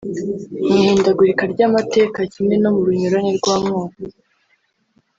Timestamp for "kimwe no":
2.33-2.69